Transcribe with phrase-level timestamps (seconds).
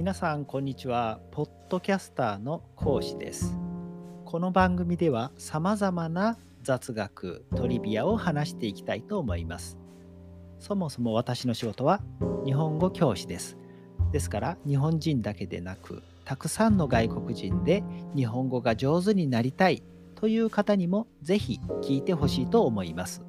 [0.00, 1.20] 皆さんこんにちは。
[1.30, 3.58] ポッドキャスターの講師です。
[4.24, 9.76] この番組ではさまざまな雑学トリビアを話していきたいと思います。
[10.58, 12.00] そもそも私の仕事は
[12.46, 13.58] 日本語教師です。
[14.10, 17.84] ですから日本人だけでなくたくさんの外国人で
[18.16, 19.82] 日本語が上手になりたい
[20.14, 23.22] という方にもぜひ聞いてほしいと思います。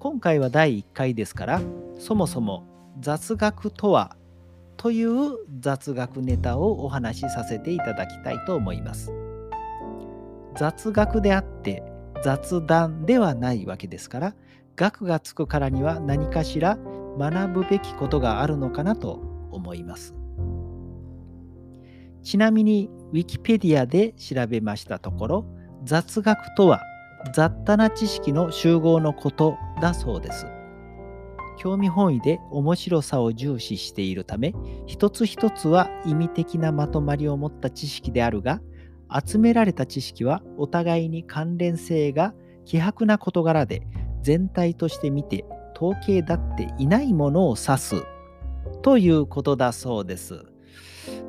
[0.00, 1.62] 今回は第1回ですから
[1.98, 2.66] そもそも
[3.00, 4.18] 雑学とは
[4.76, 9.12] という雑学ネタをお話しさせていただきたいと思います。
[10.56, 11.82] 雑学であって
[12.22, 14.34] 雑談ではないわけですから
[14.76, 16.78] 学がつくからには何かしら
[17.18, 19.20] 学ぶべきことがあるのかなと
[19.50, 20.14] 思います。
[22.22, 25.44] ちなみに Wikipedia で調べましたところ
[25.84, 26.80] 雑学とは
[27.34, 30.46] 雑多な知識の集合のことだそうです。
[31.56, 34.54] 興味本位で面白さを重視しているため
[34.86, 38.60] 一つ一つは意味的なまとまりを持った知識であるが
[39.26, 43.86] 集められた知識はお互いに関連性が希薄な事柄で
[44.22, 45.44] 全体として見て
[45.76, 48.04] 統計だっていないものを指す
[48.82, 50.44] ということだそうです。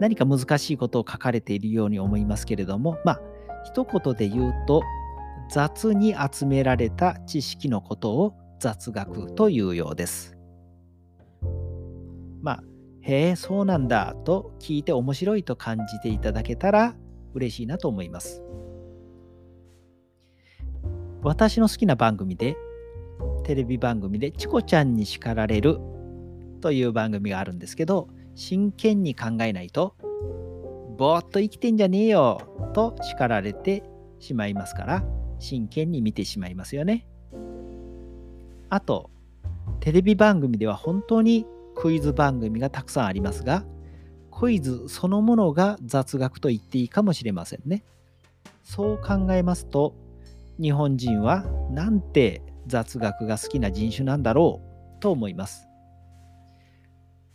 [0.00, 3.20] 何か難しいことを書かれているように思いますけれどもまあ
[3.64, 4.82] 一言で言うと
[5.48, 10.38] 雑に集められた知識のことを雑学というようです。
[12.42, 12.64] まあ、
[13.00, 16.94] へえ、そうなんだと聞いて面白いと感じていただけたら
[17.34, 18.42] 嬉しいなと思います。
[21.22, 22.56] 私の好きな番組で、
[23.44, 25.78] テレビ番組でチコちゃんに叱られる
[26.60, 29.96] という番組があるんですけど、真剣に考えないと、
[30.96, 33.82] ぼーっと生きてんじゃねえよと叱られて
[34.18, 35.04] しまいますから、
[35.38, 37.09] 真剣に見てしまいますよね。
[38.70, 39.10] あと、
[39.80, 43.64] テレビ番組では本当にクイズ番組がたくさんありますが、
[44.30, 47.84] クイズそのものが雑学と言っていいかもしれませんね。
[48.62, 49.94] そう考えますと、
[50.60, 54.60] 日本人はなんて雑学が好きな人種なんだろ
[54.98, 55.66] うと思います。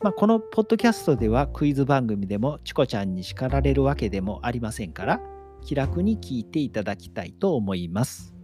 [0.02, 5.20] まあ、このポッドキャストではクイズ番組でもチコちゃんに叱られるわけでもありませんから
[5.64, 8.35] 気楽に聞いていただきたいと思います。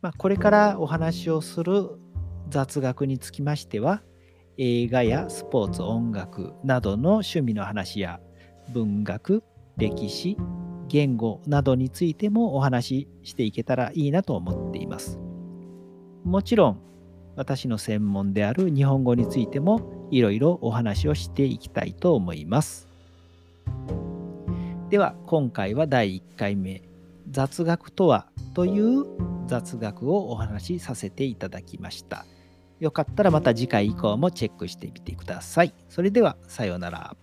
[0.00, 1.90] まあ、これからお話をする
[2.50, 4.02] 雑学につきましては
[4.56, 8.20] 映画やスポーツ音楽などの趣味の話や
[8.72, 9.42] 文学
[9.76, 10.36] 歴史
[10.88, 15.18] 言語などについてもお話ししていけたらいいなと思っています。
[16.24, 16.80] もちろん
[17.36, 22.88] 私の専門である日本語についてもいろいろお話をしていきたいと思います。
[24.90, 26.82] では今回は第1回目。
[27.30, 29.04] 雑学とはという
[29.46, 32.26] 雑学をお話しさせていただきました。
[32.80, 35.74] よかったらまた次回以降もチェックしてみてください。
[35.88, 37.16] それではさようなら。